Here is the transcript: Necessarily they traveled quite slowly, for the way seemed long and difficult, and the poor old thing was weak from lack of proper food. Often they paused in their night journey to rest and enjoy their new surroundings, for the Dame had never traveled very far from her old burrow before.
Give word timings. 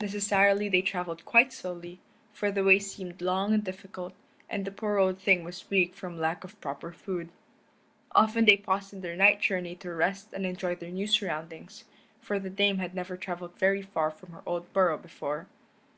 Necessarily 0.00 0.70
they 0.70 0.80
traveled 0.80 1.26
quite 1.26 1.52
slowly, 1.52 2.00
for 2.32 2.50
the 2.50 2.64
way 2.64 2.78
seemed 2.78 3.20
long 3.20 3.52
and 3.52 3.62
difficult, 3.62 4.14
and 4.48 4.64
the 4.64 4.70
poor 4.70 4.96
old 4.96 5.18
thing 5.18 5.44
was 5.44 5.68
weak 5.68 5.92
from 5.94 6.18
lack 6.18 6.44
of 6.44 6.58
proper 6.62 6.92
food. 6.92 7.28
Often 8.12 8.46
they 8.46 8.56
paused 8.56 8.94
in 8.94 9.02
their 9.02 9.16
night 9.16 9.42
journey 9.42 9.76
to 9.76 9.92
rest 9.92 10.32
and 10.32 10.46
enjoy 10.46 10.76
their 10.76 10.88
new 10.88 11.06
surroundings, 11.06 11.84
for 12.22 12.38
the 12.38 12.48
Dame 12.48 12.78
had 12.78 12.94
never 12.94 13.18
traveled 13.18 13.58
very 13.58 13.82
far 13.82 14.10
from 14.10 14.30
her 14.32 14.42
old 14.46 14.72
burrow 14.72 14.96
before. 14.96 15.46